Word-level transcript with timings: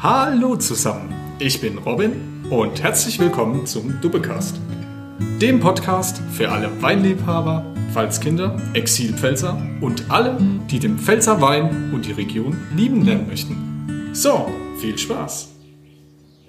Hallo 0.00 0.54
zusammen, 0.54 1.12
ich 1.40 1.60
bin 1.60 1.76
Robin 1.78 2.46
und 2.50 2.80
herzlich 2.80 3.18
willkommen 3.18 3.66
zum 3.66 4.00
Dubbecast, 4.00 4.54
dem 5.42 5.58
Podcast 5.58 6.22
für 6.30 6.50
alle 6.50 6.80
Weinliebhaber, 6.80 7.74
Pfalzkinder, 7.92 8.62
Exilpfälzer 8.74 9.60
und 9.80 10.08
alle, 10.08 10.38
die 10.70 10.78
den 10.78 11.00
Pfälzer 11.00 11.40
Wein 11.40 11.92
und 11.92 12.06
die 12.06 12.12
Region 12.12 12.56
lieben 12.76 13.04
lernen 13.04 13.26
möchten. 13.26 14.14
So, 14.14 14.48
viel 14.80 14.96
Spaß! 14.96 15.52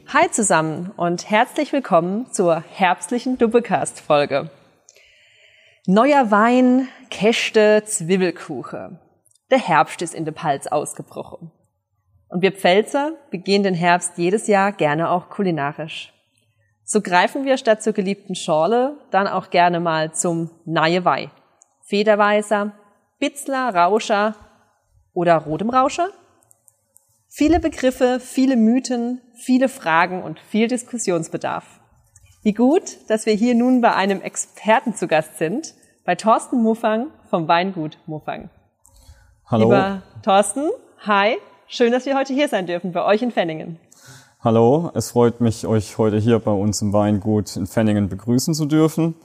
Hi 0.10 0.30
zusammen 0.30 0.92
und 0.96 1.28
herzlich 1.32 1.74
willkommen 1.74 2.32
zur 2.32 2.64
herbstlichen 2.76 3.40
Dubbecast-Folge. 3.40 4.52
Neuer 5.88 6.30
Wein, 6.30 6.88
Käste, 7.10 7.82
Zwiebelkuche. 7.84 9.00
Der 9.50 9.60
Herbst 9.60 10.04
ist 10.04 10.14
in 10.14 10.26
der 10.26 10.34
Palz 10.34 10.68
ausgebrochen. 10.68 11.52
Und 12.30 12.42
wir 12.42 12.52
Pfälzer 12.52 13.14
begehen 13.32 13.64
den 13.64 13.74
Herbst 13.74 14.18
jedes 14.18 14.48
Jahr 14.48 14.72
gerne 14.72 15.10
auch 15.10 15.30
kulinarisch. 15.30 16.14
So 16.84 17.02
greifen 17.02 17.46
wir 17.46 17.58
statt 17.58 17.84
zur 17.84 17.94
geliebten 17.94 18.36
Schorle 18.36 18.98
dann 19.12 19.28
auch 19.28 19.50
gerne 19.50 19.80
mal 19.80 20.14
zum 20.14 20.52
Neue 20.66 21.06
Weih. 21.06 21.30
Federweißer, 21.86 22.72
Bitzler, 23.20 23.76
Rauscher 23.76 24.36
oder 25.14 25.38
rotem 25.38 25.70
Rauscher? 25.70 26.10
Viele 27.28 27.60
Begriffe, 27.60 28.20
viele 28.20 28.56
Mythen, 28.56 29.22
viele 29.36 29.70
Fragen 29.70 30.24
und 30.24 30.40
viel 30.40 30.68
Diskussionsbedarf. 30.68 31.80
Wie 32.42 32.54
gut, 32.54 32.98
dass 33.10 33.26
wir 33.26 33.34
hier 33.34 33.54
nun 33.54 33.82
bei 33.82 33.94
einem 33.94 34.22
Experten 34.22 34.96
zu 34.96 35.08
Gast 35.08 35.38
sind, 35.38 35.74
bei 36.06 36.16
Thorsten 36.16 36.62
Muffang 36.64 37.12
vom 37.30 37.48
Weingut 37.48 37.98
Muffang. 38.08 38.50
Hallo. 39.46 39.66
Lieber 39.66 40.04
Thorsten, 40.24 40.70
hi, 41.00 41.38
schön, 41.70 41.92
dass 41.92 42.06
wir 42.06 42.16
heute 42.16 42.34
hier 42.34 42.48
sein 42.48 42.66
dürfen, 42.66 42.92
bei 42.92 43.06
euch 43.06 43.22
in 43.22 43.32
Fenningen. 43.32 43.80
Hallo, 44.42 44.92
es 44.96 45.12
freut 45.12 45.40
mich, 45.40 45.68
euch 45.68 45.98
heute 45.98 46.18
hier 46.18 46.40
bei 46.40 46.52
uns 46.52 46.82
im 46.82 46.94
Weingut 46.94 47.56
in 47.56 47.68
Fenningen 47.68 48.10
begrüßen 48.10 48.54
zu 48.54 48.66
dürfen. 48.66 49.16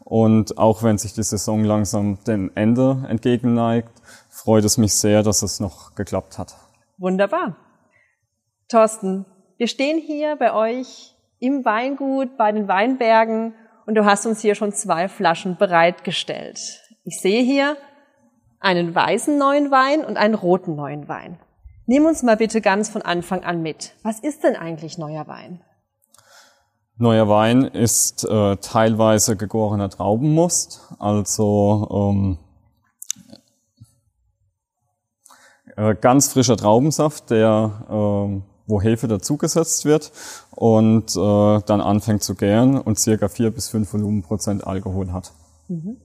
Und 0.00 0.58
auch 0.58 0.82
wenn 0.82 0.98
sich 0.98 1.14
die 1.14 1.22
Saison 1.22 1.64
langsam 1.64 2.18
dem 2.24 2.50
Ende 2.54 3.04
entgegenneigt, 3.08 3.90
freut 4.28 4.64
es 4.64 4.76
mich 4.76 4.94
sehr, 4.94 5.22
dass 5.22 5.42
es 5.42 5.60
noch 5.60 5.94
geklappt 5.94 6.38
hat. 6.38 6.54
Wunderbar. 6.98 7.56
Thorsten, 8.68 9.24
wir 9.56 9.66
stehen 9.66 9.98
hier 9.98 10.36
bei 10.36 10.52
euch 10.52 11.14
im 11.38 11.64
Weingut, 11.64 12.36
bei 12.36 12.52
den 12.52 12.68
Weinbergen 12.68 13.54
und 13.86 13.94
du 13.94 14.04
hast 14.04 14.26
uns 14.26 14.40
hier 14.40 14.54
schon 14.54 14.72
zwei 14.72 15.08
Flaschen 15.08 15.56
bereitgestellt. 15.56 16.58
Ich 17.04 17.20
sehe 17.20 17.42
hier 17.42 17.76
einen 18.60 18.94
weißen 18.94 19.38
neuen 19.38 19.70
Wein 19.70 20.04
und 20.04 20.16
einen 20.16 20.34
roten 20.34 20.74
neuen 20.74 21.08
Wein. 21.08 21.38
Nimm 21.86 22.06
uns 22.06 22.22
mal 22.22 22.36
bitte 22.36 22.60
ganz 22.60 22.88
von 22.88 23.02
Anfang 23.02 23.44
an 23.44 23.62
mit. 23.62 23.92
Was 24.02 24.20
ist 24.20 24.42
denn 24.42 24.56
eigentlich 24.56 24.96
neuer 24.96 25.26
Wein? 25.26 25.60
Neuer 26.96 27.28
Wein 27.28 27.64
ist 27.64 28.24
äh, 28.24 28.56
teilweise 28.56 29.36
gegorener 29.36 29.90
Traubenmust, 29.90 30.94
also 30.98 31.88
ähm, 31.90 32.38
äh, 35.76 35.94
ganz 35.96 36.32
frischer 36.32 36.56
Traubensaft, 36.56 37.30
der 37.30 37.84
äh, 37.90 38.42
wo 38.66 38.80
Hefe 38.80 39.08
dazugesetzt 39.08 39.84
wird 39.84 40.12
und 40.52 41.14
äh, 41.16 41.60
dann 41.66 41.80
anfängt 41.80 42.22
zu 42.22 42.34
gären 42.34 42.80
und 42.80 42.98
circa 42.98 43.28
vier 43.28 43.50
bis 43.50 43.68
fünf 43.68 43.92
Volumenprozent 43.92 44.66
Alkohol 44.66 45.12
hat. 45.12 45.32
Mhm. 45.68 45.98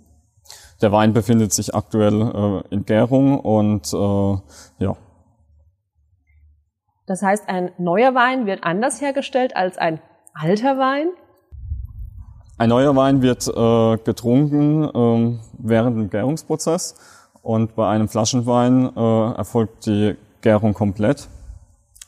Der 0.81 0.91
Wein 0.91 1.13
befindet 1.13 1.53
sich 1.53 1.75
aktuell 1.75 2.21
äh, 2.21 2.73
in 2.73 2.85
Gärung 2.85 3.39
und 3.39 3.93
äh, 3.93 4.83
ja. 4.83 4.97
Das 7.09 7.23
heißt, 7.23 7.49
ein 7.49 7.71
neuer 7.79 8.13
Wein 8.13 8.45
wird 8.45 8.63
anders 8.63 9.01
hergestellt 9.01 9.55
als 9.55 9.79
ein 9.79 9.99
alter 10.35 10.77
Wein? 10.77 11.07
Ein 12.59 12.69
neuer 12.69 12.95
Wein 12.95 13.23
wird 13.23 13.47
äh, 13.47 13.97
getrunken 14.03 14.83
äh, 14.83 15.39
während 15.57 15.97
dem 15.97 16.09
Gärungsprozess 16.11 16.93
und 17.41 17.75
bei 17.75 17.89
einem 17.89 18.09
Flaschenwein 18.09 18.95
äh, 18.95 19.31
erfolgt 19.31 19.87
die 19.87 20.17
Gärung 20.41 20.75
komplett 20.75 21.27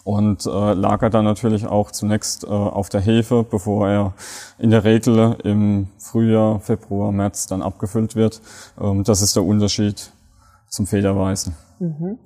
und 0.03 0.45
äh, 0.45 0.73
lagert 0.73 1.16
dann 1.16 1.25
natürlich 1.25 1.66
auch 1.66 1.90
zunächst 1.90 2.44
äh, 2.44 2.50
auf 2.50 2.90
der 2.90 3.01
Hefe, 3.01 3.44
bevor 3.44 3.90
er 3.90 4.13
in 4.59 4.69
der 4.69 4.84
Regel 4.84 5.35
im 5.44 5.88
Frühjahr, 5.97 6.59
Februar, 6.59 7.11
März 7.11 7.47
dann 7.47 7.63
abgefüllt 7.63 8.16
wird. 8.16 8.40
Ähm, 8.79 9.03
das 9.03 9.23
ist 9.23 9.35
der 9.35 9.45
Unterschied 9.45 10.11
zum 10.67 10.85
Federweißen. 10.85 11.56
Mhm. 11.79 12.19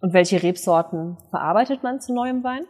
Und 0.00 0.12
welche 0.14 0.42
Rebsorten 0.42 1.18
verarbeitet 1.30 1.82
man 1.82 2.00
zu 2.00 2.14
neuem 2.14 2.42
Wein? 2.42 2.62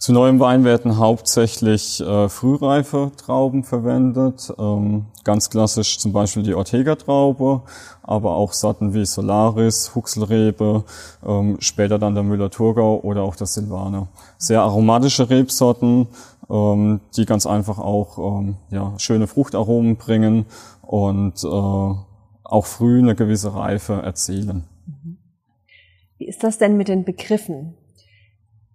Zu 0.00 0.14
neuem 0.14 0.40
Wein 0.40 0.64
werden 0.64 0.96
hauptsächlich 0.96 2.00
äh, 2.00 2.30
frühreife 2.30 3.12
Trauben 3.18 3.64
verwendet, 3.64 4.50
ähm, 4.58 5.04
ganz 5.24 5.50
klassisch 5.50 5.98
zum 5.98 6.14
Beispiel 6.14 6.42
die 6.42 6.54
Ortega-Traube, 6.54 7.60
aber 8.02 8.34
auch 8.34 8.54
Sorten 8.54 8.94
wie 8.94 9.04
Solaris, 9.04 9.94
Huxelrebe, 9.94 10.84
ähm, 11.22 11.58
später 11.60 11.98
dann 11.98 12.14
der 12.14 12.24
Müller-Thurgau 12.24 13.00
oder 13.00 13.22
auch 13.24 13.36
der 13.36 13.46
Silvaner. 13.46 14.08
Sehr 14.38 14.62
aromatische 14.62 15.28
Rebsorten, 15.28 16.08
ähm, 16.48 17.00
die 17.14 17.26
ganz 17.26 17.44
einfach 17.44 17.78
auch 17.78 18.40
ähm, 18.40 18.56
ja, 18.70 18.94
schöne 18.96 19.26
Fruchtaromen 19.26 19.96
bringen 19.96 20.46
und 20.80 21.44
äh, 21.44 21.46
auch 21.46 22.66
früh 22.66 23.00
eine 23.00 23.14
gewisse 23.14 23.54
Reife 23.54 24.00
erzielen. 24.00 24.64
Wie 26.20 26.28
ist 26.28 26.44
das 26.44 26.58
denn 26.58 26.76
mit 26.76 26.88
den 26.88 27.04
Begriffen? 27.04 27.78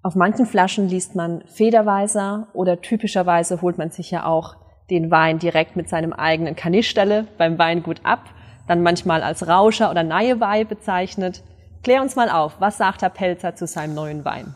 Auf 0.01 0.16
manchen 0.16 0.47
Flaschen 0.47 0.89
liest 0.89 1.13
man 1.13 1.44
Federweiser 1.45 2.47
oder 2.53 2.81
typischerweise 2.81 3.61
holt 3.61 3.78
man 3.78 3.91
sich 3.91 4.09
ja 4.09 4.25
auch 4.25 4.56
den 4.89 5.11
Wein 5.11 5.38
direkt 5.38 5.75
mit 5.75 5.88
seinem 5.88 6.11
eigenen 6.11 6.56
Kanisterle 6.56 7.28
beim 7.38 7.59
Weingut 7.59 8.00
ab, 8.01 8.22
dann 8.67 8.81
manchmal 8.81 9.22
als 9.22 9.47
Rauscher 9.47 9.91
oder 9.91 10.01
Neiewei 10.01 10.63
bezeichnet. 10.63 11.44
Klär 11.83 12.01
uns 12.01 12.16
mal 12.16 12.31
auf, 12.31 12.53
was 12.57 12.79
sagt 12.79 13.03
Herr 13.03 13.11
Pelzer 13.11 13.53
zu 13.53 13.67
seinem 13.67 13.94
neuen 13.94 14.25
Wein? 14.25 14.56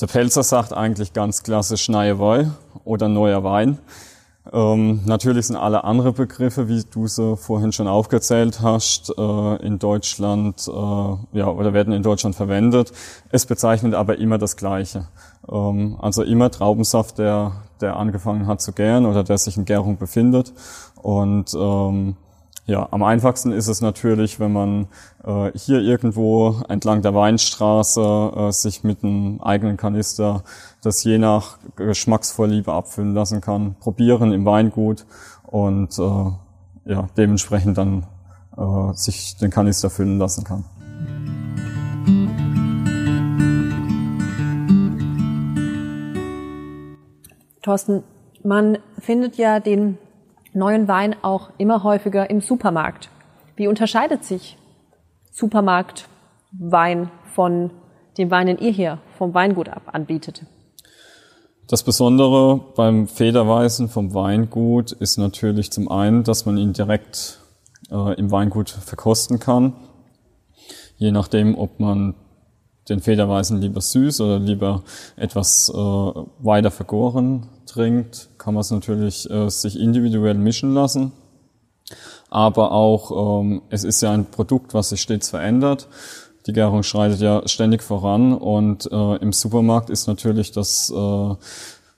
Der 0.00 0.06
Pelzer 0.06 0.44
sagt 0.44 0.72
eigentlich 0.72 1.12
ganz 1.12 1.42
klassisch 1.42 1.90
Neiewei 1.90 2.46
oder 2.84 3.10
neuer 3.10 3.44
Wein. 3.44 3.80
Ähm, 4.52 5.00
natürlich 5.06 5.46
sind 5.46 5.56
alle 5.56 5.84
andere 5.84 6.12
Begriffe, 6.12 6.68
wie 6.68 6.84
du 6.90 7.06
sie 7.06 7.36
vorhin 7.36 7.72
schon 7.72 7.88
aufgezählt 7.88 8.60
hast, 8.60 9.12
äh, 9.16 9.56
in 9.66 9.78
Deutschland, 9.78 10.68
äh, 10.68 11.38
ja, 11.38 11.48
oder 11.48 11.72
werden 11.72 11.94
in 11.94 12.02
Deutschland 12.02 12.36
verwendet. 12.36 12.92
Es 13.30 13.46
bezeichnet 13.46 13.94
aber 13.94 14.18
immer 14.18 14.36
das 14.36 14.56
Gleiche. 14.56 15.08
Ähm, 15.50 15.96
also 16.00 16.22
immer 16.22 16.50
Traubensaft, 16.50 17.18
der, 17.18 17.52
der 17.80 17.96
angefangen 17.96 18.46
hat 18.46 18.60
zu 18.60 18.72
gären 18.72 19.06
oder 19.06 19.24
der 19.24 19.38
sich 19.38 19.56
in 19.56 19.64
Gärung 19.64 19.96
befindet. 19.96 20.52
Und 21.00 21.54
ähm, 21.54 22.16
ja, 22.66 22.88
am 22.90 23.02
einfachsten 23.02 23.52
ist 23.52 23.68
es 23.68 23.82
natürlich, 23.82 24.40
wenn 24.40 24.52
man 24.52 24.88
äh, 25.22 25.50
hier 25.54 25.80
irgendwo 25.80 26.62
entlang 26.68 27.02
der 27.02 27.14
Weinstraße 27.14 28.32
äh, 28.34 28.52
sich 28.52 28.82
mit 28.82 29.04
einem 29.04 29.40
eigenen 29.42 29.76
Kanister 29.76 30.44
das 30.82 31.04
je 31.04 31.18
nach 31.18 31.58
Geschmacksvorliebe 31.76 32.72
abfüllen 32.72 33.14
lassen 33.14 33.42
kann, 33.42 33.74
probieren 33.80 34.32
im 34.32 34.46
Weingut 34.46 35.04
und 35.42 35.98
äh, 35.98 36.90
ja, 36.90 37.08
dementsprechend 37.18 37.76
dann 37.76 38.06
äh, 38.56 38.94
sich 38.94 39.36
den 39.36 39.50
Kanister 39.50 39.90
füllen 39.90 40.18
lassen 40.18 40.44
kann. 40.44 40.64
Thorsten, 47.60 48.04
man 48.42 48.78
findet 48.98 49.36
ja 49.36 49.60
den 49.60 49.98
neuen 50.54 50.88
Wein 50.88 51.16
auch 51.22 51.50
immer 51.58 51.82
häufiger 51.82 52.30
im 52.30 52.40
Supermarkt. 52.40 53.10
Wie 53.56 53.68
unterscheidet 53.68 54.24
sich 54.24 54.56
Supermarktwein 55.30 57.10
von 57.34 57.70
dem 58.18 58.30
Wein, 58.30 58.46
den 58.46 58.58
ihr 58.58 58.70
hier 58.70 58.98
vom 59.18 59.34
Weingut 59.34 59.68
ab 59.68 59.82
anbietet? 59.92 60.46
Das 61.66 61.82
Besondere 61.82 62.60
beim 62.76 63.08
Federweißen 63.08 63.88
vom 63.88 64.14
Weingut 64.14 64.92
ist 64.92 65.16
natürlich 65.16 65.72
zum 65.72 65.90
einen, 65.90 66.22
dass 66.22 66.46
man 66.46 66.58
ihn 66.58 66.72
direkt 66.72 67.40
äh, 67.90 68.14
im 68.18 68.30
Weingut 68.30 68.70
verkosten 68.70 69.38
kann. 69.38 69.72
Je 70.96 71.10
nachdem, 71.10 71.56
ob 71.56 71.80
man 71.80 72.14
den 72.88 73.00
Federweißen 73.00 73.60
lieber 73.60 73.80
süß 73.80 74.20
oder 74.20 74.38
lieber 74.38 74.82
etwas 75.16 75.70
äh, 75.70 75.74
weiter 75.74 76.70
vergoren 76.70 77.48
trinkt, 77.74 78.30
kann 78.38 78.54
man 78.54 78.60
es 78.60 78.70
natürlich 78.70 79.28
äh, 79.30 79.48
sich 79.50 79.78
individuell 79.78 80.34
mischen 80.34 80.74
lassen. 80.74 81.12
Aber 82.30 82.72
auch, 82.72 83.42
ähm, 83.42 83.62
es 83.70 83.84
ist 83.84 84.00
ja 84.00 84.12
ein 84.12 84.26
Produkt, 84.26 84.74
was 84.74 84.88
sich 84.90 85.00
stets 85.00 85.30
verändert. 85.30 85.88
Die 86.46 86.52
Gärung 86.52 86.82
schreitet 86.82 87.20
ja 87.20 87.46
ständig 87.46 87.82
voran 87.82 88.34
und 88.34 88.90
äh, 88.90 89.16
im 89.16 89.32
Supermarkt 89.32 89.90
ist 89.90 90.06
natürlich 90.06 90.52
das 90.52 90.92
äh, 90.94 91.34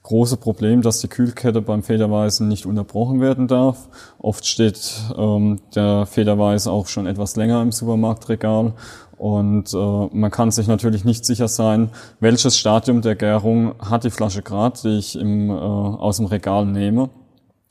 große 0.03 0.37
Problem, 0.37 0.81
dass 0.81 1.01
die 1.01 1.09
Kühlkette 1.09 1.61
beim 1.61 1.83
Federweißen 1.83 2.47
nicht 2.47 2.65
unterbrochen 2.65 3.19
werden 3.19 3.47
darf. 3.47 3.89
Oft 4.19 4.45
steht 4.45 4.79
ähm, 5.17 5.59
der 5.75 6.05
Federweiß 6.05 6.67
auch 6.67 6.87
schon 6.87 7.07
etwas 7.07 7.35
länger 7.35 7.61
im 7.61 7.73
Supermarktregal 7.73 8.73
und 9.17 9.73
äh, 9.73 10.07
man 10.11 10.29
kann 10.31 10.51
sich 10.51 10.67
natürlich 10.67 11.03
nicht 11.03 11.25
sicher 11.25 11.47
sein, 11.47 11.89
welches 12.19 12.57
Stadium 12.57 13.01
der 13.01 13.15
Gärung 13.15 13.73
hat 13.79 14.03
die 14.03 14.11
Flasche 14.11 14.43
gerade, 14.43 14.79
die 14.83 14.97
ich 14.97 15.15
im, 15.15 15.49
äh, 15.49 15.53
aus 15.53 16.17
dem 16.17 16.27
Regal 16.27 16.65
nehme. 16.65 17.09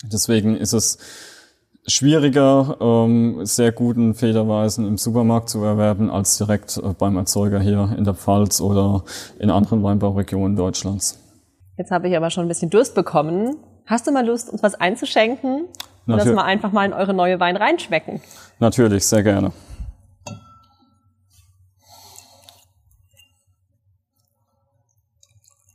Deswegen 0.04 0.56
ist 0.56 0.72
es 0.72 0.98
schwieriger, 1.86 2.76
ähm, 2.80 3.44
sehr 3.44 3.70
guten 3.70 4.14
Federweisen 4.14 4.86
im 4.86 4.98
Supermarkt 4.98 5.48
zu 5.48 5.62
erwerben, 5.62 6.10
als 6.10 6.36
direkt 6.36 6.76
äh, 6.78 6.94
beim 6.98 7.16
Erzeuger 7.16 7.60
hier 7.60 7.94
in 7.96 8.04
der 8.04 8.14
Pfalz 8.14 8.60
oder 8.60 9.04
in 9.38 9.50
anderen 9.50 9.82
Weinbauregionen 9.82 10.56
Deutschlands. 10.56 11.18
Jetzt 11.78 11.90
habe 11.92 12.08
ich 12.08 12.16
aber 12.16 12.30
schon 12.30 12.46
ein 12.46 12.48
bisschen 12.48 12.70
Durst 12.70 12.94
bekommen. 12.94 13.56
Hast 13.86 14.06
du 14.06 14.12
mal 14.12 14.26
Lust, 14.26 14.50
uns 14.50 14.62
was 14.62 14.74
einzuschenken? 14.74 15.66
Und 16.06 16.16
dass 16.16 16.26
wir 16.26 16.44
einfach 16.44 16.72
mal 16.72 16.86
in 16.86 16.92
eure 16.92 17.14
neue 17.14 17.40
Wein 17.40 17.56
reinschmecken? 17.56 18.20
Natürlich, 18.60 19.06
sehr 19.06 19.22
gerne. 19.22 19.52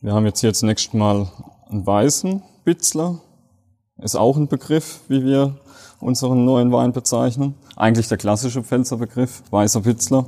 Wir 0.04 0.14
haben 0.14 0.26
jetzt 0.26 0.40
hier 0.40 0.52
zunächst 0.52 0.96
mal 0.96 1.28
einen 1.70 1.86
weißen 1.86 2.42
Bitzler. 2.64 3.20
Ist 4.00 4.16
auch 4.16 4.36
ein 4.36 4.48
Begriff, 4.48 5.02
wie 5.10 5.24
wir 5.24 5.60
unseren 6.00 6.44
neuen 6.44 6.72
Wein 6.72 6.92
bezeichnen. 6.92 7.54
Eigentlich 7.76 8.08
der 8.08 8.18
klassische 8.18 8.64
Pfälzer 8.64 8.98
Begriff, 8.98 9.44
weißer 9.52 9.82
Bitzler. 9.82 10.26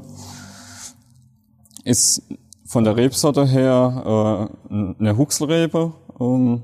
Ist 1.84 2.22
von 2.68 2.84
der 2.84 2.98
Rebsorte 2.98 3.48
her 3.48 4.52
äh, 4.70 4.74
eine 5.00 5.18
Huxelrebe, 5.18 5.94
ähm, 6.20 6.62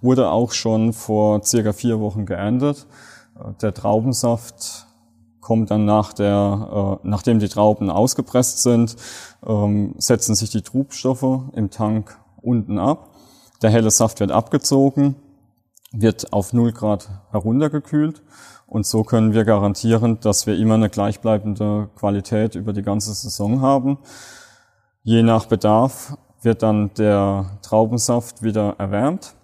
wurde 0.00 0.30
auch 0.30 0.52
schon 0.52 0.92
vor 0.92 1.42
circa 1.42 1.72
vier 1.72 1.98
Wochen 1.98 2.26
geerntet. 2.26 2.86
Äh, 3.34 3.54
der 3.60 3.74
Traubensaft 3.74 4.86
kommt 5.40 5.72
dann 5.72 5.84
nach 5.84 6.12
der, 6.12 7.00
äh, 7.02 7.08
nachdem 7.08 7.40
die 7.40 7.48
Trauben 7.48 7.90
ausgepresst 7.90 8.62
sind, 8.62 8.94
ähm, 9.44 9.96
setzen 9.98 10.36
sich 10.36 10.50
die 10.50 10.62
Trubstoffe 10.62 11.40
im 11.52 11.70
Tank 11.70 12.16
unten 12.46 12.78
ab. 12.78 13.10
Der 13.62 13.70
helle 13.70 13.90
Saft 13.90 14.20
wird 14.20 14.30
abgezogen, 14.30 15.16
wird 15.92 16.32
auf 16.32 16.52
0 16.52 16.72
Grad 16.72 17.08
heruntergekühlt 17.30 18.22
und 18.66 18.84
so 18.84 19.04
können 19.04 19.32
wir 19.32 19.44
garantieren, 19.44 20.18
dass 20.20 20.46
wir 20.46 20.56
immer 20.56 20.74
eine 20.74 20.90
gleichbleibende 20.90 21.88
Qualität 21.96 22.56
über 22.56 22.72
die 22.72 22.82
ganze 22.82 23.14
Saison 23.14 23.60
haben. 23.60 23.98
Je 25.02 25.22
nach 25.22 25.46
Bedarf 25.46 26.16
wird 26.42 26.62
dann 26.62 26.92
der 26.94 27.58
Traubensaft 27.62 28.42
wieder 28.42 28.74
erwärmt, 28.78 29.34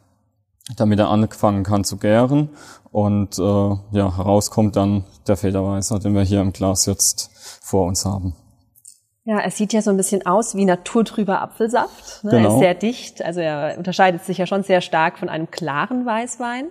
damit 0.76 0.98
er 0.98 1.08
anfangen 1.08 1.62
kann 1.62 1.84
zu 1.84 1.98
gären. 1.98 2.50
Und 2.90 3.38
äh, 3.38 3.42
ja, 3.42 4.16
herauskommt 4.16 4.76
dann 4.76 5.04
der 5.26 5.36
Federweißer, 5.36 6.00
den 6.00 6.14
wir 6.14 6.22
hier 6.22 6.40
im 6.40 6.52
Glas 6.52 6.86
jetzt 6.86 7.30
vor 7.62 7.86
uns 7.86 8.04
haben. 8.04 8.34
Ja, 9.24 9.40
es 9.40 9.56
sieht 9.56 9.72
ja 9.72 9.82
so 9.82 9.90
ein 9.90 9.96
bisschen 9.96 10.26
aus 10.26 10.56
wie 10.56 10.64
naturtrüber 10.64 11.40
Apfelsaft. 11.40 12.24
Ne? 12.24 12.32
Genau. 12.32 12.48
Er 12.48 12.54
ist 12.54 12.60
sehr 12.60 12.74
dicht, 12.74 13.24
also 13.24 13.40
er 13.40 13.78
unterscheidet 13.78 14.24
sich 14.24 14.38
ja 14.38 14.46
schon 14.46 14.64
sehr 14.64 14.80
stark 14.80 15.18
von 15.18 15.28
einem 15.28 15.50
klaren 15.50 16.04
Weißwein. 16.04 16.66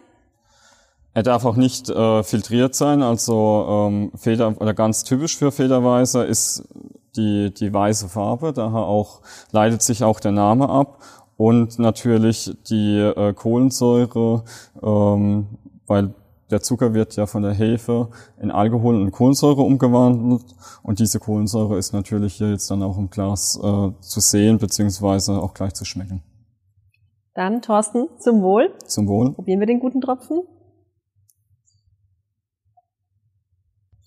Er 1.13 1.23
darf 1.23 1.45
auch 1.45 1.55
nicht 1.55 1.89
äh, 1.89 2.23
filtriert 2.23 2.75
sein, 2.75 3.01
also 3.01 3.87
ähm, 3.89 4.11
Feder 4.15 4.55
oder 4.59 4.73
ganz 4.73 5.03
typisch 5.03 5.37
für 5.37 5.51
Federweißer 5.51 6.25
ist 6.25 6.67
die, 7.15 7.53
die 7.53 7.73
weiße 7.73 8.07
Farbe, 8.07 8.53
daher 8.53 8.79
auch 8.79 9.21
leitet 9.51 9.81
sich 9.81 10.03
auch 10.03 10.21
der 10.21 10.31
Name 10.31 10.69
ab 10.69 10.99
und 11.35 11.79
natürlich 11.79 12.55
die 12.69 12.97
äh, 12.97 13.33
Kohlensäure, 13.33 14.43
ähm, 14.81 15.47
weil 15.85 16.13
der 16.51 16.61
Zucker 16.61 16.93
wird 16.93 17.15
ja 17.15 17.25
von 17.25 17.43
der 17.43 17.53
Hefe 17.53 18.09
in 18.39 18.51
Alkohol 18.51 18.95
und 18.95 19.11
Kohlensäure 19.11 19.61
umgewandelt 19.61 20.43
und 20.83 20.99
diese 20.99 21.19
Kohlensäure 21.19 21.77
ist 21.77 21.93
natürlich 21.93 22.35
hier 22.35 22.51
jetzt 22.51 22.69
dann 22.69 22.83
auch 22.83 22.97
im 22.97 23.09
Glas 23.09 23.57
äh, 23.61 23.91
zu 24.01 24.19
sehen 24.19 24.57
beziehungsweise 24.57 25.41
auch 25.41 25.53
gleich 25.53 25.73
zu 25.73 25.85
schmecken. 25.85 26.23
Dann 27.33 27.61
Thorsten, 27.61 28.09
zum 28.19 28.41
Wohl. 28.41 28.73
Zum 28.85 29.07
Wohl. 29.07 29.33
Probieren 29.33 29.61
wir 29.61 29.67
den 29.67 29.79
guten 29.79 30.01
Tropfen. 30.01 30.41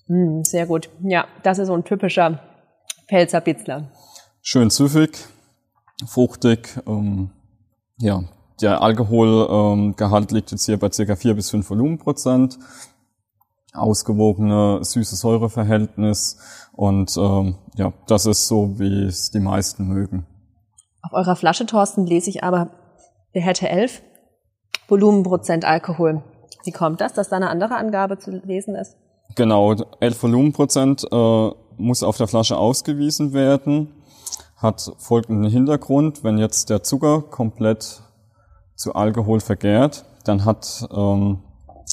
Mm, 0.07 0.43
sehr 0.43 0.67
gut. 0.67 0.91
Ja, 1.03 1.27
das 1.43 1.59
ist 1.59 1.69
so 1.69 1.75
ein 1.75 1.85
typischer 1.85 2.41
Pfälzer 3.09 3.41
Bitzler. 3.41 3.91
Schön 4.43 4.69
süffig, 4.69 5.17
fruchtig. 6.07 6.79
Ähm, 6.87 7.31
ja, 7.99 8.25
der 8.61 8.83
Alkoholgehalt 8.83 10.31
ähm, 10.31 10.37
liegt 10.37 10.51
jetzt 10.51 10.67
hier 10.67 10.79
bei 10.79 10.89
ca. 10.89 11.17
4 11.17 11.35
bis 11.35 11.51
5 11.51 11.69
Volumenprozent. 11.69 12.59
Ausgewogene 13.73 14.85
süße 14.85 15.17
Säureverhältnis 15.17 16.39
und 16.73 17.17
ähm, 17.17 17.57
ja, 17.75 17.93
das 18.07 18.25
ist 18.25 18.47
so, 18.47 18.79
wie 18.79 19.03
es 19.05 19.33
die 19.33 19.41
meisten 19.41 19.89
mögen. 19.89 20.27
Auf 21.03 21.13
eurer 21.13 21.35
Flasche, 21.35 21.67
Thorsten, 21.67 22.07
lese 22.07 22.31
ich 22.31 22.45
aber, 22.45 22.71
der 23.35 23.43
hätte 23.43 23.69
11 23.69 24.01
Volumenprozent 24.87 25.65
Alkohol. 25.65 26.23
Wie 26.65 26.71
kommt 26.71 27.01
das, 27.01 27.15
dass 27.15 27.31
da 27.31 27.37
eine 27.37 27.51
andere 27.51 27.75
Angabe 27.75 28.19
zu 28.19 28.31
lesen 28.31 28.77
ist? 28.77 28.97
Genau, 29.35 29.75
11 30.01 30.23
Volumenprozent 30.23 31.07
äh, 31.11 31.51
muss 31.77 32.03
auf 32.03 32.17
der 32.17 32.29
Flasche 32.29 32.57
ausgewiesen 32.57 33.33
werden. 33.33 33.93
Hat 34.57 34.93
folgenden 34.99 35.51
Hintergrund, 35.51 36.23
wenn 36.23 36.39
jetzt 36.39 36.71
der 36.71 36.83
Zucker 36.83 37.23
komplett 37.23 38.03
zu 38.77 38.95
Alkohol 38.95 39.41
vergärt, 39.41 40.05
dann 40.25 40.45
hat 40.45 40.89
ähm, 40.95 41.39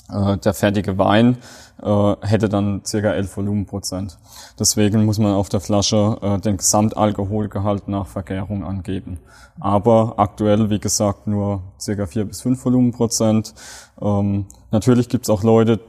äh, 0.10 0.38
der 0.38 0.54
fertige 0.54 0.98
Wein 0.98 1.38
äh, 1.82 2.16
hätte 2.22 2.50
dann 2.50 2.82
circa 2.86 3.12
11 3.12 3.38
Volumenprozent. 3.38 4.18
Deswegen 4.60 5.06
muss 5.06 5.20
man 5.20 5.34
auf 5.34 5.50
der 5.50 5.60
Flasche 5.60 6.18
äh, 6.22 6.40
den 6.40 6.58
Gesamtalkoholgehalt 6.58 7.88
nach 7.88 8.08
Vergärung 8.08 8.64
angeben. 8.64 9.20
Aber 9.60 10.16
aktuell, 10.18 10.70
wie 10.70 10.80
gesagt, 10.80 11.28
nur 11.28 11.62
circa 11.80 12.06
4 12.06 12.26
bis 12.26 12.42
5 12.42 12.64
Volumenprozent. 12.64 13.54
Ähm, 14.02 14.46
natürlich 14.72 15.10
gibt's 15.10 15.30
auch 15.30 15.44
Leute, 15.44 15.80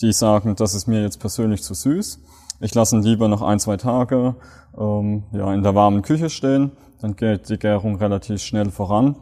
die 0.00 0.12
sagen, 0.12 0.56
das 0.56 0.74
ist 0.74 0.86
mir 0.86 1.02
jetzt 1.02 1.20
persönlich 1.20 1.62
zu 1.62 1.74
süß. 1.74 2.20
Ich 2.60 2.74
lasse 2.74 2.96
ihn 2.96 3.02
lieber 3.02 3.28
noch 3.28 3.42
ein, 3.42 3.60
zwei 3.60 3.76
Tage 3.76 4.36
ähm, 4.76 5.24
ja, 5.32 5.52
in 5.52 5.62
der 5.62 5.74
warmen 5.74 6.02
Küche 6.02 6.30
stehen. 6.30 6.72
Dann 7.00 7.14
geht 7.14 7.48
die 7.48 7.58
Gärung 7.58 7.96
relativ 7.96 8.42
schnell 8.42 8.70
voran. 8.70 9.16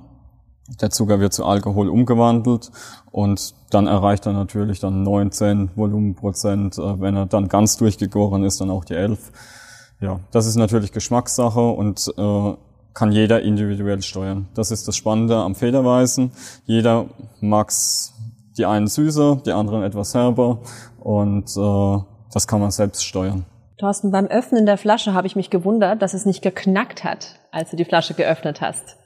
Der 0.81 0.91
Zucker 0.91 1.21
wird 1.21 1.33
zu 1.33 1.45
Alkohol 1.45 1.89
umgewandelt 1.89 2.71
und 3.13 3.55
dann 3.71 3.87
erreicht 3.87 4.27
er 4.27 4.33
natürlich 4.33 4.81
dann 4.81 5.03
19 5.03 5.71
Volumenprozent. 5.77 6.79
Äh, 6.79 7.01
wenn 7.01 7.17
er 7.17 7.27
dann 7.27 7.49
ganz 7.49 7.77
durchgegoren 7.77 8.45
ist, 8.45 8.61
dann 8.61 8.71
auch 8.71 8.85
die 8.85 8.95
11. 8.95 9.33
Ja, 10.01 10.21
das 10.31 10.47
ist 10.47 10.57
natürlich 10.57 10.93
Geschmackssache 10.93 11.61
und 11.61 12.13
äh, 12.19 12.55
kann 12.95 13.13
jeder 13.13 13.43
individuell 13.43 14.03
steuern. 14.03 14.49
Das 14.55 14.71
ist 14.71 14.89
das 14.89 14.97
Spannende 14.97 15.37
am 15.37 15.55
Federweißen. 15.55 16.33
Jeder 16.65 17.07
mag's 17.41 18.15
die 18.57 18.67
einen 18.67 18.87
süßer, 18.87 19.43
die 19.45 19.53
anderen 19.53 19.83
etwas 19.83 20.15
herber 20.15 20.61
und 20.99 21.57
äh, 21.57 21.99
das 22.33 22.47
kann 22.47 22.61
man 22.61 22.71
selbst 22.71 23.05
steuern. 23.05 23.45
Thorsten, 23.79 24.11
beim 24.11 24.27
Öffnen 24.27 24.65
der 24.65 24.79
Flasche 24.79 25.13
habe 25.13 25.27
ich 25.27 25.37
mich 25.37 25.51
gewundert, 25.51 26.01
dass 26.01 26.15
es 26.15 26.25
nicht 26.25 26.41
geknackt 26.41 27.05
hat, 27.05 27.39
als 27.53 27.71
du 27.71 27.77
die 27.77 27.85
Flasche 27.85 28.15
geöffnet 28.15 28.63
hast. 28.63 28.97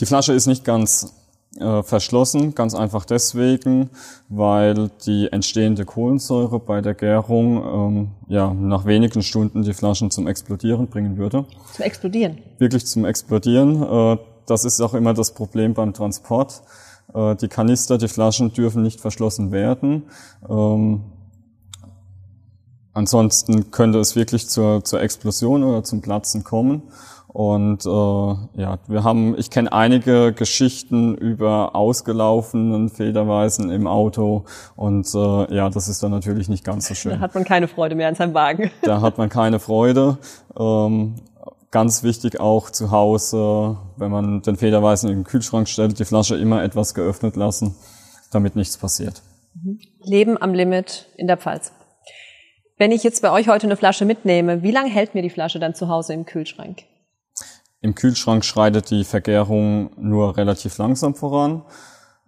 Die 0.00 0.06
Flasche 0.06 0.32
ist 0.32 0.46
nicht 0.46 0.64
ganz 0.64 1.14
äh, 1.58 1.82
verschlossen, 1.82 2.54
ganz 2.54 2.74
einfach 2.74 3.04
deswegen, 3.04 3.90
weil 4.28 4.90
die 5.04 5.30
entstehende 5.32 5.84
Kohlensäure 5.84 6.58
bei 6.58 6.80
der 6.80 6.94
Gärung 6.94 7.62
ähm, 7.62 8.10
ja 8.28 8.54
nach 8.54 8.86
wenigen 8.86 9.22
Stunden 9.22 9.62
die 9.62 9.74
Flaschen 9.74 10.10
zum 10.10 10.26
Explodieren 10.26 10.88
bringen 10.88 11.18
würde. 11.18 11.44
Zum 11.74 11.84
Explodieren? 11.84 12.38
Wirklich 12.58 12.86
zum 12.86 13.04
Explodieren. 13.04 13.82
Äh, 13.82 14.18
das 14.46 14.64
ist 14.64 14.80
auch 14.80 14.94
immer 14.94 15.14
das 15.14 15.34
Problem 15.34 15.74
beim 15.74 15.92
Transport. 15.92 16.62
Äh, 17.14 17.36
die 17.36 17.48
Kanister, 17.48 17.98
die 17.98 18.08
Flaschen 18.08 18.52
dürfen 18.52 18.82
nicht 18.82 19.00
verschlossen 19.00 19.52
werden. 19.52 20.04
Ähm, 20.48 21.02
ansonsten 22.94 23.70
könnte 23.70 23.98
es 23.98 24.16
wirklich 24.16 24.48
zur, 24.48 24.84
zur 24.84 25.00
Explosion 25.00 25.62
oder 25.64 25.84
zum 25.84 26.00
Platzen 26.00 26.44
kommen. 26.44 26.82
Und 27.32 27.86
äh, 27.86 27.88
ja, 27.88 28.78
wir 28.88 29.04
haben, 29.04 29.34
ich 29.38 29.48
kenne 29.48 29.72
einige 29.72 30.32
Geschichten 30.34 31.14
über 31.14 31.74
ausgelaufenen 31.74 32.90
Federweisen 32.90 33.70
im 33.70 33.86
Auto 33.86 34.44
und 34.76 35.08
äh, 35.14 35.54
ja, 35.54 35.70
das 35.70 35.88
ist 35.88 36.02
dann 36.02 36.10
natürlich 36.10 36.50
nicht 36.50 36.62
ganz 36.62 36.88
so 36.88 36.94
schön. 36.94 37.12
Da 37.12 37.20
hat 37.20 37.34
man 37.34 37.44
keine 37.44 37.68
Freude 37.68 37.94
mehr 37.94 38.08
an 38.08 38.14
seinem 38.14 38.34
Wagen. 38.34 38.70
Da 38.82 39.00
hat 39.00 39.16
man 39.16 39.28
keine 39.28 39.58
Freude. 39.58 40.18
Ähm, 40.58 41.14
Ganz 41.72 42.02
wichtig 42.02 42.38
auch 42.38 42.68
zu 42.68 42.90
Hause, 42.90 43.78
wenn 43.96 44.10
man 44.10 44.42
den 44.42 44.56
Federweißen 44.56 45.08
in 45.08 45.20
den 45.20 45.24
Kühlschrank 45.24 45.66
stellt, 45.70 45.98
die 45.98 46.04
Flasche 46.04 46.36
immer 46.36 46.62
etwas 46.62 46.92
geöffnet 46.92 47.34
lassen, 47.34 47.74
damit 48.30 48.56
nichts 48.56 48.76
passiert. 48.76 49.22
Mhm. 49.54 49.80
Leben 50.02 50.40
am 50.40 50.52
Limit 50.52 51.08
in 51.16 51.26
der 51.26 51.38
Pfalz. 51.38 51.72
Wenn 52.76 52.92
ich 52.92 53.02
jetzt 53.02 53.22
bei 53.22 53.30
euch 53.30 53.48
heute 53.48 53.66
eine 53.66 53.76
Flasche 53.76 54.04
mitnehme, 54.04 54.62
wie 54.62 54.70
lange 54.70 54.90
hält 54.90 55.14
mir 55.14 55.22
die 55.22 55.30
Flasche 55.30 55.58
dann 55.58 55.74
zu 55.74 55.88
Hause 55.88 56.12
im 56.12 56.26
Kühlschrank? 56.26 56.82
Im 57.82 57.96
Kühlschrank 57.96 58.44
schreitet 58.44 58.90
die 58.90 59.02
Vergärung 59.04 59.90
nur 59.96 60.36
relativ 60.36 60.78
langsam 60.78 61.16
voran. 61.16 61.62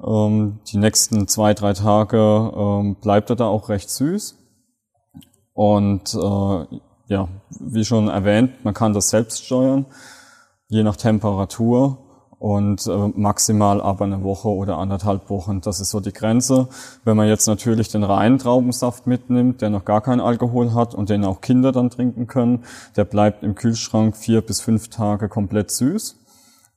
Ähm, 0.05 0.59
die 0.67 0.79
nächsten 0.79 1.29
zwei, 1.29 1.55
drei 1.55 1.73
Tage 1.73 2.53
ähm, 2.57 2.97
bleibt 2.97 3.31
er 3.31 3.37
da 3.37 3.47
auch 3.47 3.69
recht 3.69 3.89
süß. 3.89 4.37
Und 5.53 6.13
äh, 6.13 6.79
ja, 7.07 7.29
wie 7.61 7.85
schon 7.85 8.09
erwähnt, 8.09 8.65
man 8.65 8.75
kann 8.75 8.93
das 8.93 9.11
selbst 9.11 9.45
steuern, 9.45 9.87
je 10.69 10.83
nach 10.83 10.97
Temperatur 10.97 12.04
und 12.45 12.87
äh, 12.89 13.09
maximal 13.17 13.81
aber 13.81 14.05
eine 14.05 14.23
Woche 14.23 14.51
oder 14.51 14.77
anderthalb 14.77 15.31
Wochen. 15.31 15.63
Das 15.63 15.81
ist 15.81 15.89
so 15.89 16.01
die 16.01 16.13
Grenze. 16.13 16.69
Wenn 17.03 17.17
man 17.17 17.27
jetzt 17.27 17.47
natürlich 17.47 17.89
den 17.89 18.05
reinen 18.05 18.37
Traubensaft 18.37 19.07
mitnimmt, 19.07 19.63
der 19.63 19.71
noch 19.71 19.87
gar 19.87 20.03
keinen 20.03 20.21
Alkohol 20.21 20.75
hat 20.75 20.95
und 20.95 21.09
den 21.09 21.25
auch 21.25 21.41
Kinder 21.41 21.73
dann 21.73 21.89
trinken 21.89 22.27
können, 22.27 22.65
der 22.97 23.07
bleibt 23.07 23.45
im 23.45 23.55
Kühlschrank 23.55 24.15
vier 24.15 24.43
bis 24.43 24.61
fünf 24.61 24.89
Tage 24.91 25.31
komplett 25.31 25.71
süß. 25.71 26.19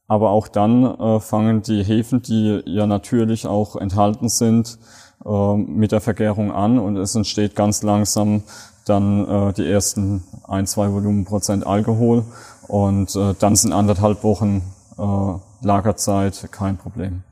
Aber 0.08 0.30
auch 0.30 0.48
dann 0.48 0.86
äh, 0.86 1.20
fangen 1.20 1.64
die 1.64 1.84
Hefen, 1.84 2.22
die 2.22 2.62
ja 2.66 2.88
natürlich 2.88 3.46
auch 3.46 3.76
enthalten 3.76 4.30
sind, 4.30 4.80
äh, 5.26 5.54
mit 5.58 5.92
der 5.92 6.00
Vergärung 6.00 6.54
an 6.54 6.80
und 6.80 6.96
es 6.96 7.14
entsteht 7.14 7.58
ganz 7.58 7.84
langsam 7.84 8.44
dann 8.86 9.28
äh, 9.28 9.52
die 9.52 9.70
ersten 9.70 10.24
ein, 10.48 10.66
zwei 10.66 10.94
Volumenprozent 10.94 11.68
Alkohol 11.68 12.24
und 12.70 13.14
äh, 13.18 13.36
dann 13.38 13.58
sind 13.58 13.74
anderthalb 13.74 14.24
Wochen 14.24 14.62
äh, 14.98 15.47
Lagerzeit 15.62 16.52
kein 16.52 16.78
Problem. 16.78 17.24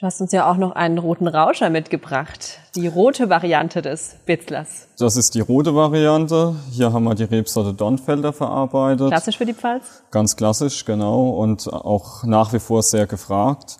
Du 0.00 0.06
hast 0.06 0.20
uns 0.20 0.32
ja 0.32 0.50
auch 0.50 0.56
noch 0.56 0.72
einen 0.72 0.98
roten 0.98 1.28
Rauscher 1.28 1.70
mitgebracht, 1.70 2.58
die 2.74 2.88
rote 2.88 3.30
Variante 3.30 3.80
des 3.80 4.16
Bitzlers. 4.26 4.88
Das 4.98 5.16
ist 5.16 5.36
die 5.36 5.40
rote 5.40 5.74
Variante. 5.74 6.56
Hier 6.72 6.92
haben 6.92 7.04
wir 7.04 7.14
die 7.14 7.24
Rebsorte 7.24 7.72
Dornfelder 7.72 8.32
verarbeitet. 8.32 9.08
Klassisch 9.08 9.38
für 9.38 9.46
die 9.46 9.54
Pfalz? 9.54 10.02
Ganz 10.10 10.34
klassisch, 10.34 10.84
genau. 10.84 11.30
Und 11.30 11.72
auch 11.72 12.24
nach 12.24 12.52
wie 12.52 12.58
vor 12.58 12.82
sehr 12.82 13.06
gefragt. 13.06 13.78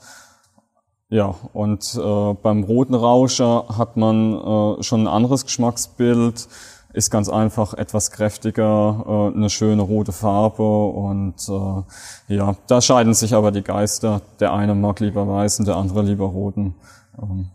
Ja, 1.11 1.35
und 1.53 1.95
äh, 1.95 2.35
beim 2.35 2.65
roten 2.65 2.95
Rauscher 2.95 3.67
hat 3.77 3.97
man 3.97 4.35
äh, 4.35 4.83
schon 4.83 5.03
ein 5.03 5.09
anderes 5.09 5.45
Geschmacksbild 5.45 6.49
ist 6.95 7.11
ganz 7.11 7.29
einfach 7.29 7.75
etwas 7.75 8.11
kräftiger, 8.13 9.05
äh, 9.07 9.37
eine 9.37 9.51
schöne 9.51 9.83
rote 9.83 10.13
Farbe 10.13 10.63
und 10.63 11.35
äh, 11.49 12.35
ja, 12.35 12.57
da 12.69 12.81
scheiden 12.81 13.15
sich 13.15 13.35
aber 13.35 13.51
die 13.51 13.63
Geister. 13.63 14.23
Der 14.41 14.53
eine 14.53 14.75
mag 14.75 15.01
lieber 15.01 15.29
weißen, 15.29 15.65
der 15.65 15.77
andere 15.77 16.03
lieber 16.03 16.27
roten. 16.27 16.75
Ähm. 17.21 17.51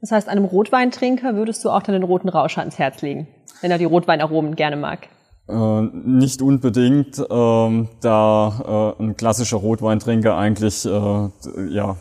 Das 0.00 0.12
heißt, 0.12 0.28
einem 0.28 0.44
Rotweintrinker 0.44 1.34
würdest 1.34 1.64
du 1.64 1.70
auch 1.70 1.82
dann 1.82 1.94
den 1.94 2.04
roten 2.04 2.28
Rauscher 2.28 2.60
ans 2.60 2.78
Herz 2.78 3.02
legen, 3.02 3.26
wenn 3.60 3.72
er 3.72 3.78
die 3.78 3.84
Rotweinaromen 3.84 4.54
gerne 4.54 4.76
mag? 4.76 5.08
Äh, 5.48 5.80
nicht 5.82 6.40
unbedingt, 6.40 7.20
ähm, 7.28 7.88
da 8.00 8.94
äh, 8.98 9.02
ein 9.02 9.16
klassischer 9.16 9.56
Rotweintrinker 9.56 10.36
eigentlich 10.36 10.84
äh, 10.84 11.28
ja 11.70 11.96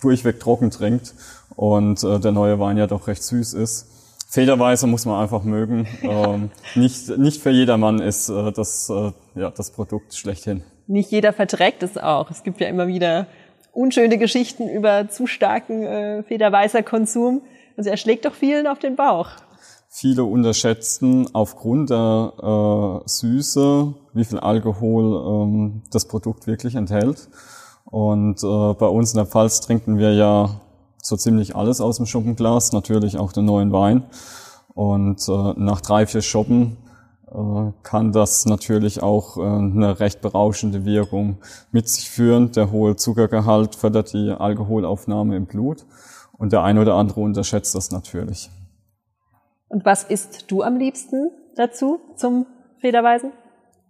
durchweg 0.00 0.38
trocken 0.38 0.70
trinkt 0.70 1.14
und 1.56 2.02
äh, 2.04 2.20
der 2.20 2.30
neue 2.30 2.60
Wein 2.60 2.76
ja 2.76 2.86
doch 2.86 3.08
recht 3.08 3.24
süß 3.24 3.54
ist. 3.54 3.97
Federweise 4.30 4.86
muss 4.86 5.06
man 5.06 5.22
einfach 5.22 5.42
mögen. 5.42 5.86
ähm, 6.02 6.50
nicht, 6.74 7.16
nicht 7.16 7.40
für 7.40 7.50
jedermann 7.50 7.98
ist 7.98 8.28
äh, 8.28 8.52
das, 8.52 8.90
äh, 8.90 9.12
ja, 9.34 9.50
das 9.50 9.70
Produkt 9.70 10.14
schlechthin. 10.14 10.62
Nicht 10.86 11.10
jeder 11.10 11.32
verträgt 11.32 11.82
es 11.82 11.96
auch. 11.96 12.30
Es 12.30 12.42
gibt 12.42 12.60
ja 12.60 12.68
immer 12.68 12.88
wieder 12.88 13.26
unschöne 13.72 14.18
Geschichten 14.18 14.68
über 14.68 15.08
zu 15.08 15.26
starken 15.26 15.82
äh, 15.82 16.22
Federweißer 16.24 16.82
Konsum. 16.82 17.40
Also 17.78 17.88
er 17.88 17.96
schlägt 17.96 18.26
doch 18.26 18.34
vielen 18.34 18.66
auf 18.66 18.78
den 18.78 18.96
Bauch. 18.96 19.30
Viele 19.88 20.24
unterschätzen 20.24 21.34
aufgrund 21.34 21.88
der 21.88 23.02
äh, 23.04 23.08
Süße, 23.08 23.94
wie 24.12 24.24
viel 24.24 24.38
Alkohol 24.38 25.44
ähm, 25.46 25.82
das 25.90 26.06
Produkt 26.06 26.46
wirklich 26.46 26.74
enthält. 26.74 27.28
Und 27.84 28.42
äh, 28.42 28.74
bei 28.74 28.86
uns 28.86 29.12
in 29.12 29.16
der 29.16 29.26
Pfalz 29.26 29.62
trinken 29.62 29.96
wir 29.96 30.12
ja 30.12 30.60
so 31.02 31.16
ziemlich 31.16 31.56
alles 31.56 31.80
aus 31.80 31.96
dem 31.96 32.06
Schuppenglas, 32.06 32.72
natürlich 32.72 33.18
auch 33.18 33.32
den 33.32 33.44
neuen 33.44 33.72
Wein. 33.72 34.04
Und 34.74 35.28
äh, 35.28 35.52
nach 35.56 35.80
drei, 35.80 36.06
vier 36.06 36.22
Schoppen 36.22 36.76
äh, 37.32 37.72
kann 37.82 38.12
das 38.12 38.46
natürlich 38.46 39.02
auch 39.02 39.36
äh, 39.36 39.42
eine 39.42 40.00
recht 40.00 40.20
berauschende 40.20 40.84
Wirkung 40.84 41.38
mit 41.72 41.88
sich 41.88 42.08
führen. 42.08 42.52
Der 42.52 42.70
hohe 42.70 42.96
Zuckergehalt 42.96 43.74
fördert 43.74 44.12
die 44.12 44.30
Alkoholaufnahme 44.30 45.36
im 45.36 45.46
Blut 45.46 45.84
und 46.36 46.52
der 46.52 46.62
eine 46.62 46.80
oder 46.80 46.94
andere 46.94 47.20
unterschätzt 47.20 47.74
das 47.74 47.90
natürlich. 47.90 48.50
Und 49.68 49.84
was 49.84 50.04
isst 50.04 50.50
du 50.50 50.62
am 50.62 50.76
liebsten 50.78 51.30
dazu 51.56 52.00
zum 52.16 52.46
Federweisen? 52.80 53.32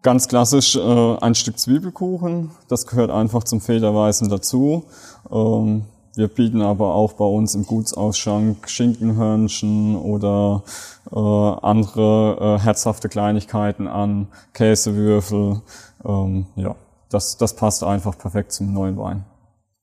Ganz 0.02 0.28
klassisch 0.28 0.76
äh, 0.76 1.16
ein 1.20 1.34
Stück 1.34 1.58
Zwiebelkuchen. 1.58 2.50
Das 2.68 2.86
gehört 2.86 3.10
einfach 3.10 3.44
zum 3.44 3.60
Federweisen 3.60 4.28
dazu. 4.28 4.84
Ähm, 5.30 5.84
wir 6.18 6.26
bieten 6.26 6.62
aber 6.62 6.94
auch 6.94 7.12
bei 7.12 7.24
uns 7.24 7.54
im 7.54 7.64
Gutsausschank 7.64 8.68
Schinkenhörnchen 8.68 9.96
oder 9.96 10.64
äh, 11.12 11.16
andere 11.16 12.58
äh, 12.58 12.62
herzhafte 12.62 13.08
Kleinigkeiten 13.08 13.86
an, 13.86 14.26
Käsewürfel. 14.52 15.62
Ähm, 16.04 16.46
ja, 16.56 16.74
das, 17.08 17.36
das 17.36 17.54
passt 17.54 17.84
einfach 17.84 18.18
perfekt 18.18 18.50
zum 18.50 18.72
neuen 18.72 18.98
Wein. 18.98 19.24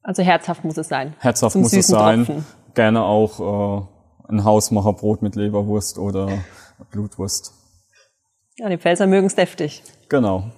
Also 0.04 0.24
herzhaft 0.24 0.66
muss 0.66 0.78
es 0.78 0.90
sein. 0.90 1.16
Herzhaft 1.20 1.54
zum 1.54 1.62
muss 1.62 1.72
es 1.72 1.88
sein. 1.88 2.26
Tropfen. 2.26 2.46
Gerne 2.74 3.04
auch 3.04 3.88
äh, 4.28 4.32
ein 4.34 4.44
Hausmacherbrot 4.44 5.22
mit 5.22 5.38
Leberwurst 5.38 5.98
oder 5.98 6.28
Blutwurst. 6.92 7.54
Ja, 8.58 8.68
die 8.68 8.78
Pfälzer 8.78 9.08
mögen 9.08 9.28
es 9.28 9.36
deftig. 9.36 9.84
Genau. 10.10 10.52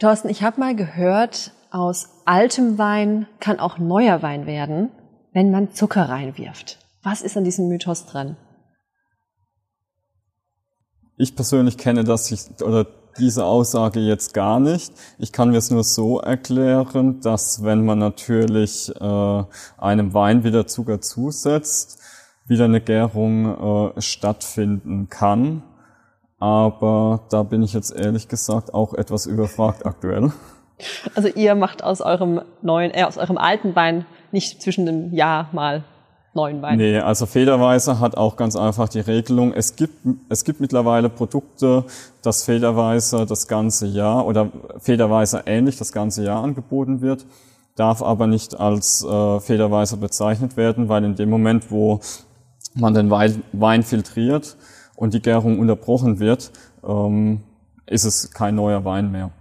Thorsten, 0.00 0.28
ich 0.28 0.42
habe 0.42 0.58
mal 0.58 0.74
gehört, 0.74 1.52
aus 1.70 2.08
altem 2.24 2.78
Wein 2.78 3.26
kann 3.38 3.60
auch 3.60 3.78
neuer 3.78 4.22
Wein 4.22 4.46
werden, 4.46 4.90
wenn 5.32 5.50
man 5.50 5.72
Zucker 5.72 6.08
reinwirft. 6.08 6.78
Was 7.02 7.22
ist 7.22 7.36
an 7.36 7.44
diesem 7.44 7.68
Mythos 7.68 8.06
dran? 8.06 8.36
Ich 11.16 11.36
persönlich 11.36 11.78
kenne 11.78 12.04
das 12.04 12.50
oder 12.62 12.86
diese 13.18 13.44
Aussage 13.44 14.00
jetzt 14.00 14.34
gar 14.34 14.60
nicht. 14.60 14.92
Ich 15.18 15.32
kann 15.32 15.50
mir 15.50 15.58
es 15.58 15.70
nur 15.70 15.84
so 15.84 16.20
erklären, 16.20 17.20
dass 17.20 17.62
wenn 17.62 17.84
man 17.84 17.98
natürlich 17.98 18.90
äh, 19.00 19.44
einem 19.78 20.14
Wein 20.14 20.44
wieder 20.44 20.66
Zucker 20.66 21.00
zusetzt, 21.00 21.98
wieder 22.46 22.64
eine 22.64 22.80
Gärung 22.80 23.92
äh, 23.96 24.00
stattfinden 24.00 25.08
kann. 25.08 25.62
Aber 26.38 27.26
da 27.30 27.42
bin 27.42 27.62
ich 27.62 27.74
jetzt 27.74 27.94
ehrlich 27.94 28.28
gesagt 28.28 28.72
auch 28.72 28.94
etwas 28.94 29.26
überfragt 29.26 29.84
aktuell. 29.84 30.32
Also 31.14 31.28
ihr 31.28 31.54
macht 31.54 31.82
aus 31.84 32.00
eurem 32.00 32.42
neuen, 32.62 32.92
äh, 32.92 33.04
aus 33.04 33.18
eurem 33.18 33.38
alten 33.38 33.74
Wein 33.74 34.06
nicht 34.32 34.62
zwischen 34.62 34.86
dem 34.86 35.12
Jahr 35.12 35.48
mal 35.52 35.84
neuen 36.34 36.62
Wein. 36.62 36.78
Nee, 36.78 36.98
also 36.98 37.26
Federweißer 37.26 37.98
hat 37.98 38.16
auch 38.16 38.36
ganz 38.36 38.54
einfach 38.54 38.88
die 38.88 39.00
Regelung. 39.00 39.52
Es 39.52 39.74
gibt, 39.76 39.94
es 40.28 40.44
gibt 40.44 40.60
mittlerweile 40.60 41.08
Produkte, 41.08 41.84
dass 42.22 42.44
Federweißer 42.44 43.26
das 43.26 43.48
ganze 43.48 43.86
Jahr 43.86 44.26
oder 44.26 44.50
Federweißer 44.78 45.46
ähnlich 45.46 45.76
das 45.76 45.92
ganze 45.92 46.24
Jahr 46.24 46.42
angeboten 46.42 47.00
wird, 47.00 47.26
darf 47.74 48.02
aber 48.02 48.26
nicht 48.26 48.58
als 48.58 49.04
äh, 49.04 49.40
Federweißer 49.40 49.96
bezeichnet 49.96 50.56
werden, 50.56 50.88
weil 50.88 51.04
in 51.04 51.16
dem 51.16 51.30
Moment, 51.30 51.70
wo 51.70 52.00
man 52.74 52.94
den 52.94 53.10
Wein, 53.10 53.42
Wein 53.52 53.82
filtriert 53.82 54.56
und 54.94 55.14
die 55.14 55.22
Gärung 55.22 55.58
unterbrochen 55.58 56.20
wird, 56.20 56.52
ähm, 56.86 57.42
ist 57.86 58.04
es 58.04 58.30
kein 58.30 58.54
neuer 58.54 58.84
Wein 58.84 59.10
mehr 59.10 59.32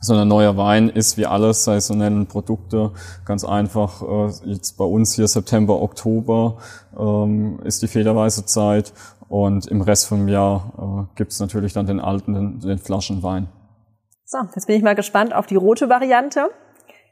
sondern 0.00 0.28
neuer 0.28 0.56
Wein 0.56 0.88
ist 0.88 1.18
wie 1.18 1.26
alle 1.26 1.52
saisonellen 1.52 2.26
Produkte 2.26 2.92
ganz 3.24 3.44
einfach. 3.44 4.02
Äh, 4.02 4.50
jetzt 4.50 4.78
bei 4.78 4.84
uns 4.84 5.14
hier 5.14 5.28
September, 5.28 5.80
Oktober 5.80 6.58
ähm, 6.98 7.60
ist 7.64 7.82
die 7.82 7.88
federweise 7.88 8.46
Zeit 8.46 8.92
und 9.28 9.66
im 9.66 9.82
Rest 9.82 10.06
vom 10.06 10.26
Jahr 10.26 11.08
äh, 11.12 11.16
gibt's 11.16 11.38
natürlich 11.38 11.74
dann 11.74 11.86
den 11.86 12.00
alten, 12.00 12.34
den, 12.34 12.60
den 12.60 12.78
Flaschenwein. 12.78 13.48
So, 14.24 14.38
jetzt 14.54 14.66
bin 14.66 14.76
ich 14.76 14.82
mal 14.82 14.94
gespannt 14.94 15.34
auf 15.34 15.46
die 15.46 15.56
rote 15.56 15.88
Variante. 15.88 16.50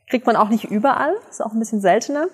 Kriegt 0.08 0.26
man 0.26 0.36
auch 0.36 0.48
nicht 0.48 0.64
überall, 0.64 1.12
ist 1.28 1.42
auch 1.42 1.52
ein 1.52 1.58
bisschen 1.58 1.80
seltener. 1.80 2.28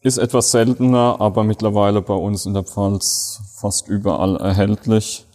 Ist 0.00 0.18
etwas 0.18 0.50
seltener, 0.50 1.16
aber 1.20 1.42
mittlerweile 1.42 2.02
bei 2.02 2.14
uns 2.14 2.46
in 2.46 2.54
der 2.54 2.64
Pfalz 2.64 3.40
fast 3.60 3.88
überall 3.88 4.36
erhältlich 4.36 5.26